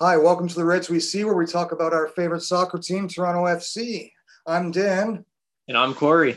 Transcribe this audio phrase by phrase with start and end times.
[0.00, 3.08] Hi, welcome to the Reds We See, where we talk about our favorite soccer team,
[3.08, 4.12] Toronto FC.
[4.46, 5.24] I'm Dan,
[5.68, 6.36] And I'm Corey.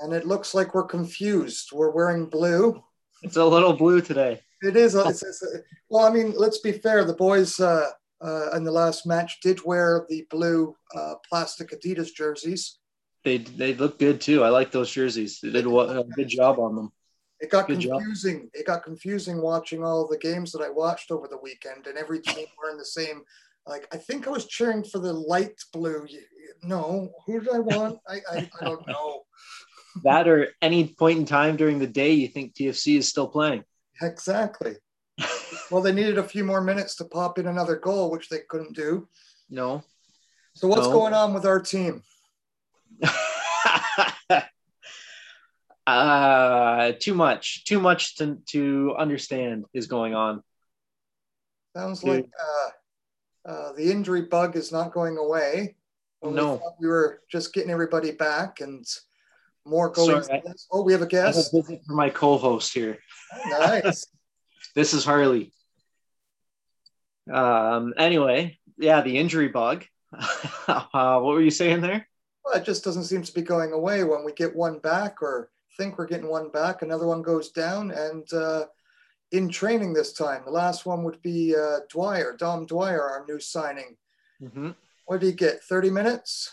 [0.00, 1.70] and it looks like we're confused.
[1.72, 2.82] We're wearing blue.
[3.22, 4.40] It's a little blue today.
[4.62, 4.94] It is.
[4.94, 7.04] a- It's, it's a- well, I mean, let's be fair.
[7.04, 7.90] The boys uh,
[8.20, 12.78] uh, in the last match did wear the blue uh, plastic Adidas jerseys.
[13.24, 14.44] They they look good too.
[14.44, 15.40] I like those jerseys.
[15.42, 16.92] They did a a good job on them.
[17.40, 17.98] It got Good job.
[18.00, 18.50] confusing.
[18.52, 22.20] It got confusing watching all the games that I watched over the weekend, and every
[22.20, 23.22] team wearing the same.
[23.66, 26.06] Like I think I was cheering for the light blue.
[26.62, 27.98] No, who did I want?
[28.08, 29.22] I, I, I don't know.
[30.04, 33.64] That or any point in time during the day you think TFC is still playing.
[34.02, 34.76] Exactly.
[35.70, 38.74] Well, they needed a few more minutes to pop in another goal, which they couldn't
[38.76, 39.08] do.
[39.50, 39.82] No.
[40.54, 40.92] So what's No.
[40.92, 42.02] going on with our team?
[45.88, 47.64] uh too much.
[47.64, 50.42] Too much to to understand is going on.
[51.76, 52.10] Sounds Dude.
[52.10, 52.30] like
[53.46, 55.76] uh, uh, the injury bug is not going away.
[56.20, 56.56] When we No.
[56.58, 58.84] thought we were just getting everybody back and
[59.64, 60.22] more going.
[60.22, 61.52] Sorry, oh, we have a I have a guest.
[61.52, 62.98] visit for my co-host here.
[63.50, 64.06] nice.
[64.74, 65.52] This is Harley.
[67.32, 69.84] Um anyway, yeah, the injury bug.
[70.68, 72.06] uh, what were you saying there?
[72.44, 75.50] Well, it just doesn't seem to be going away when we get one back or
[75.78, 76.82] think we're getting one back.
[76.82, 78.64] Another one goes down, and uh,
[79.32, 83.38] in training this time, the last one would be uh, Dwyer, Dom Dwyer, our new
[83.38, 83.96] signing.
[84.42, 84.70] Mm-hmm.
[85.06, 85.62] What did he get?
[85.62, 86.52] 30 minutes?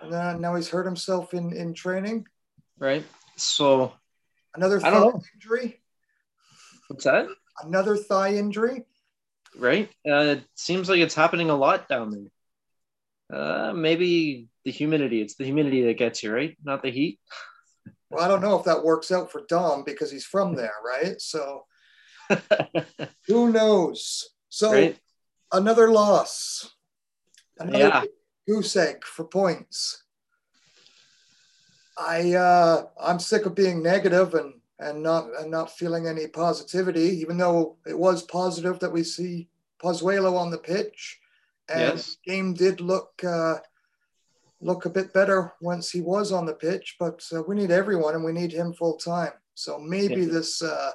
[0.00, 2.26] And then now he's hurt himself in, in training.
[2.78, 3.04] Right.
[3.36, 3.92] So
[4.54, 5.80] Another thigh injury.
[6.88, 7.28] what's that?
[7.62, 8.84] Another thigh injury.
[9.56, 9.90] Right.
[10.08, 13.38] Uh, it seems like it's happening a lot down there.
[13.38, 15.20] Uh, maybe the humidity.
[15.20, 16.56] It's the humidity that gets you, right?
[16.64, 17.20] Not the heat.
[18.12, 21.20] Well, I don't know if that works out for Dom because he's from there, right?
[21.20, 21.64] So
[23.26, 24.28] who knows?
[24.50, 24.98] So right.
[25.52, 26.70] another loss.
[27.58, 28.02] Another Yeah.
[28.46, 30.04] goose egg for points.
[31.96, 37.20] I uh, I'm sick of being negative and and not and not feeling any positivity,
[37.20, 39.48] even though it was positive that we see
[39.82, 41.20] Pozuelo on the pitch,
[41.68, 42.16] and Yes.
[42.24, 43.56] the game did look uh,
[44.62, 46.96] look a bit better once he was on the pitch.
[46.98, 49.32] But uh, we need everyone, and we need him full time.
[49.54, 50.32] So maybe Yeah.
[50.32, 50.92] this uh,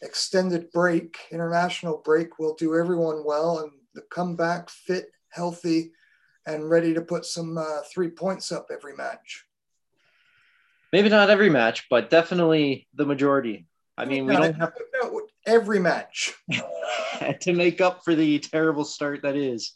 [0.00, 5.92] extended break, international break, will do everyone well and the comeback fit, healthy,
[6.46, 9.44] and ready to put some uh, three points up every match.
[10.92, 13.66] Maybe not every match, but definitely the majority.
[13.96, 14.72] I mean, we don't have
[15.46, 16.34] every match.
[17.40, 19.72] to make up for the terrible start that is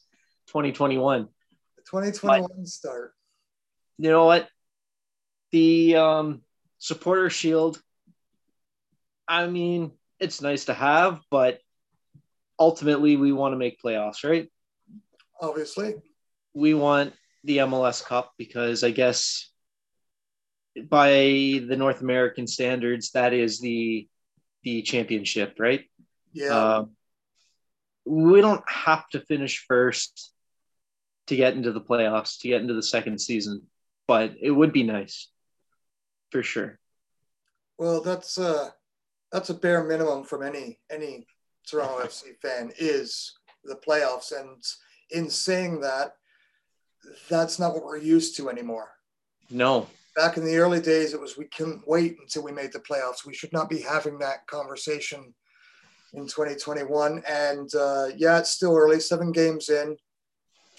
[0.48, 1.28] 2021.
[1.86, 3.12] The 2021 start.
[3.98, 4.48] You know what?
[5.52, 6.42] The um,
[6.78, 7.80] supporter shield.
[9.28, 11.60] I mean, it's nice to have, but
[12.58, 14.50] ultimately, we want to make playoffs, right?
[15.40, 15.94] Obviously,
[16.54, 17.12] we want
[17.44, 19.50] the MLS Cup because I guess
[20.88, 21.10] by
[21.66, 24.08] the North American standards, that is the
[24.62, 25.84] the championship, right?
[26.32, 26.76] yeah.
[26.76, 26.90] Um,
[28.04, 30.32] we don't have to finish first
[31.26, 33.62] to get into the playoffs, to get into the second season,
[34.06, 35.28] but it would be nice
[36.30, 36.78] for sure.
[37.78, 38.70] well, that's uh,
[39.32, 41.26] that's a bare minimum from any any
[41.68, 43.32] Toronto FC fan is
[43.64, 44.62] the playoffs, and
[45.10, 46.12] in saying that,
[47.28, 48.90] that's not what we're used to anymore.
[49.50, 52.80] No, back in the early days, it was we couldn't wait until we made the
[52.80, 53.26] playoffs.
[53.26, 55.34] We should not be having that conversation
[56.14, 57.22] in 2021.
[57.28, 59.96] And uh, yeah, it's still early, seven games in,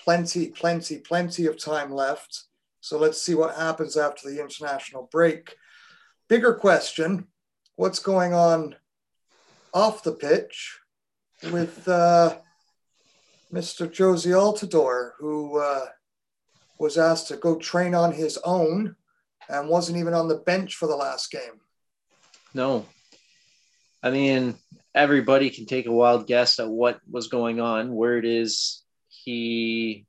[0.08, 2.44] plenty, plenty, plenty of time left.
[2.80, 5.54] So let's see what happens after the international break.
[6.30, 7.28] Bigger question
[7.76, 8.78] what's going on
[9.74, 10.80] off the pitch
[11.52, 12.38] with uh,
[13.52, 13.86] Mr.
[13.86, 15.88] Jozy Altidore, who uh,
[16.80, 18.96] was asked to go train on his own
[19.50, 21.60] and wasn't even on the bench for the last game.
[22.54, 22.86] no.
[24.02, 24.56] I mean,
[24.96, 27.94] everybody can take a wild guess at what was going on.
[27.94, 28.84] Where it is,
[29.28, 30.06] he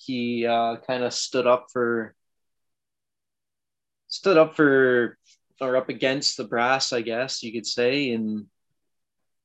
[0.00, 2.16] he uh, kind of stood up for
[4.08, 5.16] stood up for
[5.60, 8.46] or up against the brass, I guess you could say, and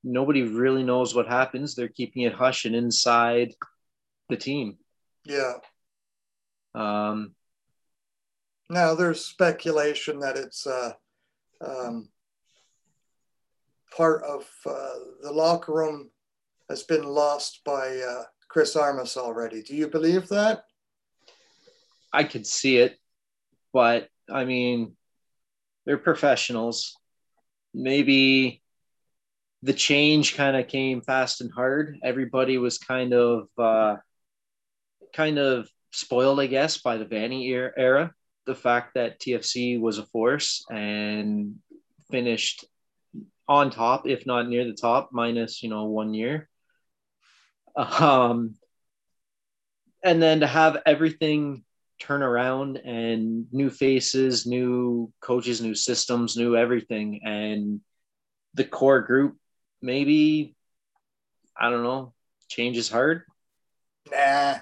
[0.04, 1.76] nobody really knows what happens.
[1.76, 3.54] They're keeping it hush and inside
[4.30, 4.78] the team.
[5.24, 5.54] Yeah.
[6.74, 7.36] Um,
[8.70, 10.94] Now there's speculation that it's uh,
[11.62, 12.10] um,
[13.96, 16.10] part of uh, the locker room
[16.70, 18.24] has been lost by uh,
[18.54, 19.64] Chris Armas already.
[19.64, 20.66] Do you believe that?
[22.14, 23.00] I could see it,
[23.74, 24.96] but I mean,
[25.88, 26.96] they're professionals.
[27.74, 28.62] Maybe,
[29.64, 31.98] the change kind of came fast and hard.
[32.04, 33.96] Everybody was kind of uh,
[35.16, 38.14] kind of spoiled, I guess, by the Vanney era.
[38.46, 41.56] The fact that TFC was a force and
[42.12, 42.66] finished
[43.48, 46.50] on top, if not near the top, minus you know one year.
[47.76, 48.56] Um,
[50.04, 51.64] and then to have everything
[52.00, 57.82] turn around and new faces, new coaches, new systems, new everything, and
[58.54, 59.38] the core group
[59.84, 60.56] maybe
[61.56, 62.14] I don't know
[62.48, 63.24] change is hard.
[64.12, 64.58] Nah,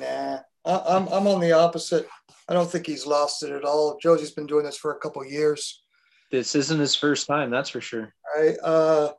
[0.00, 0.38] nah.
[0.64, 2.08] I'm I'm on the opposite.
[2.48, 3.98] I don't think he's lost it at all.
[4.00, 5.82] Jozy's been doing this for a couple years.
[6.30, 8.14] This isn't his first time, that's for sure.
[8.36, 9.12] I uh,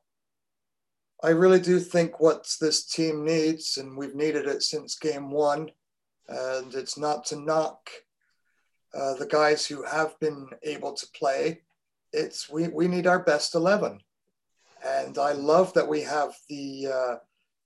[1.23, 5.71] I really do think what this team needs, and we've needed it since game one,
[6.27, 7.89] and it's not to knock
[8.93, 11.61] uh, the guys who have been able to play.
[12.11, 14.01] It's we we need our best eleven,
[14.85, 16.87] and I love that we have the.
[16.93, 17.15] Uh,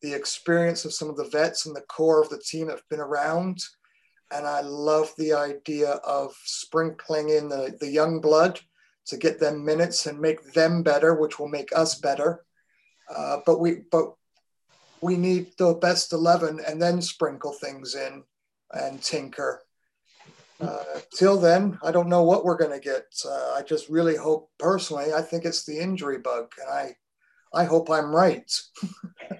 [0.03, 2.87] the experience of some of the vets and the core of the team that have
[2.87, 3.57] been around.
[4.29, 8.59] And I love the idea of sprinkling in the, the young blood
[9.07, 12.45] to get them minutes and make them better, which will make us better.
[13.15, 14.13] Uh, but we but
[15.01, 18.23] we need the best eleven and then sprinkle things in
[18.71, 19.61] and tinker.
[20.59, 23.05] Uh, till then, I don't know what we're going to get.
[23.23, 26.95] Uh, I just really hope, personally, I think it's the injury bug, and I,
[27.53, 28.51] I hope I'm right.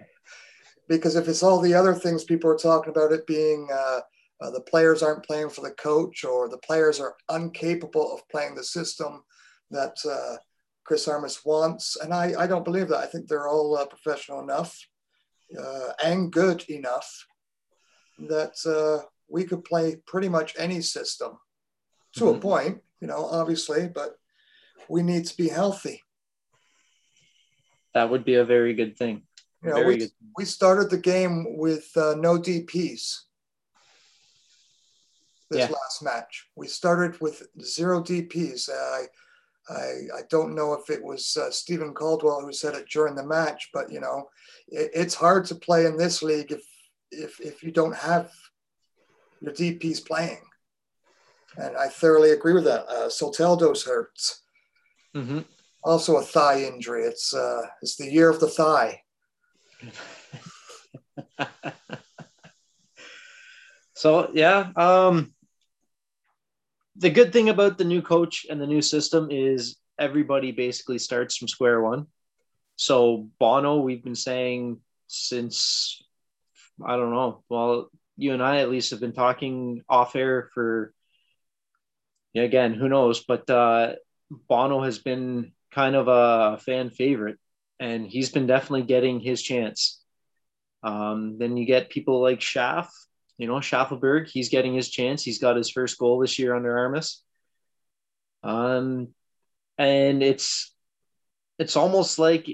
[0.87, 4.01] because if it's all the other things people are talking about, it being uh,
[4.41, 8.53] uh, the players aren't playing for the coach or the players are incapable of playing
[8.53, 9.23] the system
[9.71, 10.37] that uh,
[10.87, 12.99] Chris Armas wants, and I, I don't believe that.
[12.99, 14.87] I think they're all uh, professional enough
[15.59, 17.27] uh, and good enough
[18.19, 21.37] that uh, we could play pretty much any system
[22.13, 22.37] to mm-hmm.
[22.37, 24.15] a point, you know, obviously, but
[24.87, 26.01] we need to be healthy.
[27.93, 29.23] That would be a very good thing.
[29.63, 30.07] You know, we,
[30.37, 33.23] we started the game with uh, no DPs
[35.49, 35.67] this yeah.
[35.69, 36.47] last match.
[36.55, 38.69] We started with zero DPs.
[38.69, 39.05] Uh, I,
[39.69, 43.25] I, I don't know if it was uh, Stephen Caldwell who said it during the
[43.25, 44.29] match, but you know,
[44.67, 46.63] it, it's hard to play in this league if
[47.11, 48.31] if if you don't have
[49.41, 50.41] your DPs playing.
[51.57, 52.85] And I thoroughly agree with that.
[52.87, 54.41] Uh, Soteldo's hurts.
[55.15, 55.39] Mm-hmm.
[55.83, 57.03] Also a thigh injury.
[57.03, 59.01] It's uh, it's the year of the thigh.
[63.95, 65.33] so yeah, um,
[66.97, 71.37] the good thing about the new coach and the new system is everybody basically starts
[71.37, 72.07] from square one.
[72.75, 76.01] So Bono, we've been saying since
[76.85, 77.43] I don't know.
[77.49, 80.93] Well, you and I at least have been talking off air for
[82.33, 83.23] yeah, again, who knows?
[83.23, 83.93] But uh,
[84.29, 87.39] Bono has been kind of a fan favorite
[87.79, 90.01] and he's been definitely getting his chance.
[90.83, 92.91] Um, then you get people like Schaff,
[93.37, 95.23] you know, Shaffelburg, he's getting his chance.
[95.23, 97.21] He's got his first goal this year under Armas.
[98.43, 99.09] Um,
[99.77, 100.73] and it's
[101.59, 102.47] it's almost like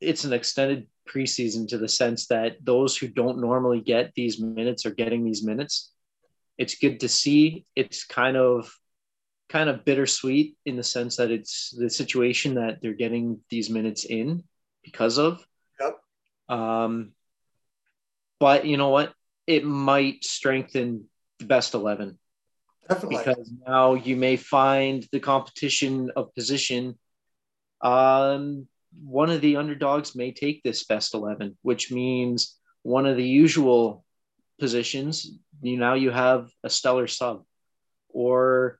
[0.00, 4.86] it's an extended preseason to the sense that those who don't normally get these minutes
[4.86, 5.92] are getting these minutes.
[6.58, 7.66] It's good to see.
[7.76, 8.72] It's kind of
[9.48, 14.04] kind of bittersweet in the sense that it's the situation that they're getting these minutes
[14.04, 14.42] in
[14.82, 15.44] because of.
[15.80, 15.98] Yep.
[16.48, 17.12] Um,
[18.40, 19.12] but you know what?
[19.46, 21.04] It might strengthen
[21.38, 22.18] the best 11.
[22.88, 23.18] Definitely.
[23.18, 26.98] Because now you may find the competition of position.
[27.80, 28.66] Um,
[29.02, 34.04] one of the underdogs may take this best 11, which means one of the usual
[34.58, 37.44] positions, you now you have a stellar sub,
[38.08, 38.78] or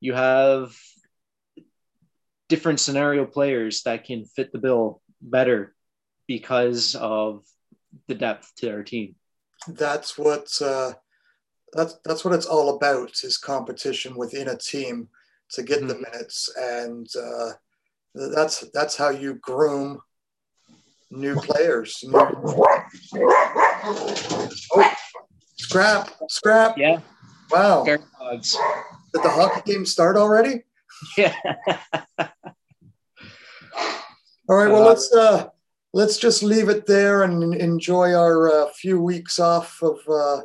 [0.00, 0.76] you have
[2.48, 5.74] different scenario players that can fit the bill better
[6.26, 7.44] because of
[8.08, 9.14] the depth to our team.
[9.68, 10.92] That's what uh,
[11.72, 15.08] that's that's what it's all about is competition within a team
[15.50, 15.88] to get mm-hmm.
[15.88, 17.50] the minutes, and uh,
[18.14, 20.00] that's that's how you groom
[21.10, 22.02] new players.
[22.02, 22.18] New...
[23.84, 24.94] Oh,
[25.56, 26.78] scrap, scrap.
[26.78, 27.00] Yeah.
[27.50, 27.82] Wow.
[27.84, 28.00] Did
[29.12, 30.62] the hockey game start already?
[31.18, 31.34] Yeah.
[34.48, 34.70] All right.
[34.70, 35.48] Well, uh, let's uh,
[35.92, 40.40] let's just leave it there and enjoy our uh, few weeks off of uh,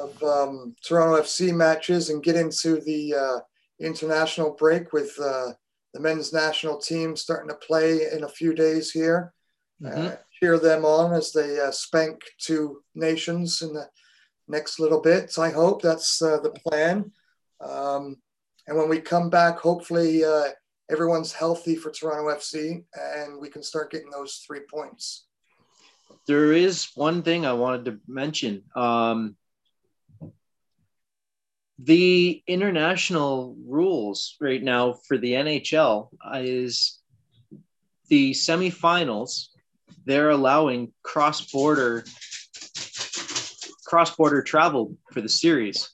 [0.00, 3.38] of um, Toronto FC matches and get into the uh,
[3.80, 5.52] international break with uh,
[5.92, 9.32] the men's national team starting to play in a few days here.
[9.82, 10.14] Mm-hmm.
[10.40, 13.88] cheer them on as they spank two nations in the
[14.48, 15.36] next little bit.
[15.36, 17.10] I hope that's the plan.
[17.60, 18.16] Um,
[18.66, 20.22] and when we come back, hopefully
[20.90, 25.26] everyone's healthy for Toronto FC, and we can start getting those three points.
[26.26, 28.62] There is one thing I wanted to mention.
[28.74, 29.36] Um,
[31.78, 36.98] the international rules right now for the NHL is
[38.08, 39.48] the semifinals.
[40.06, 42.04] They're allowing cross-border
[43.86, 45.90] cross-border travel for the series.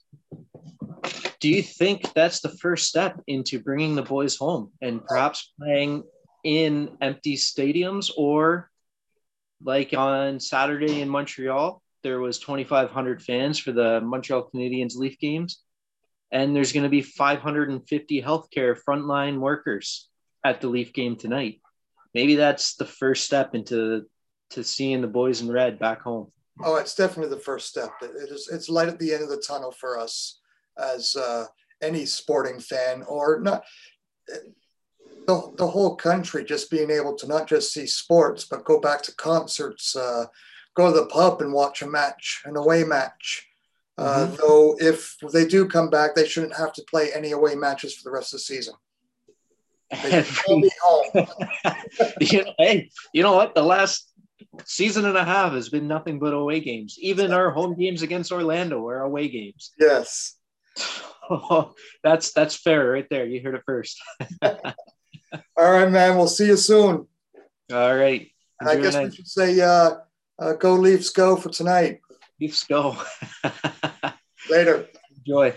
[1.40, 6.04] Do you think that's the first step into bringing the boys home and perhaps playing
[6.44, 8.70] in empty stadiums or
[9.62, 15.62] like on Saturday in Montreal, there was 2,500 fans for the Montreal Canadiens Leaf games
[16.30, 20.08] and there's going to be 550 healthcare frontline workers
[20.44, 21.60] at the Leaf game tonight.
[22.14, 24.06] Maybe that's the first step into
[24.50, 26.32] to seeing the boys in red back home.
[26.62, 27.90] Oh, it's definitely the first step.
[28.02, 28.48] It is.
[28.52, 30.39] It's light at the end of the tunnel for us
[30.78, 31.46] as uh,
[31.82, 33.64] any sporting fan, or not.
[35.26, 39.02] The, the whole country just being able to not just see sports, but go back
[39.02, 40.26] to concerts, uh,
[40.74, 43.46] go to the pub and watch a match, an away match,
[44.00, 44.36] uh, mm-hmm.
[44.36, 48.02] though, if they do come back, they shouldn't have to play any away matches for
[48.02, 48.74] the rest of the season.
[52.20, 53.54] you know, hey, you know what?
[53.54, 54.10] The last
[54.64, 56.96] season and a half has been nothing but away games.
[56.98, 59.72] Even our home games against Orlando are away games.
[59.78, 60.36] Yes.
[61.28, 63.26] Oh, that's that's fair right there.
[63.26, 64.00] You heard it first.
[64.42, 66.16] All right, man.
[66.16, 67.06] We'll see you soon.
[67.72, 68.28] All right.
[68.60, 69.96] I guess we should say uh,
[70.38, 72.00] uh, go Leafs go for tonight.
[72.40, 72.96] Leafs go.
[74.50, 74.86] Later.
[75.18, 75.54] Enjoy.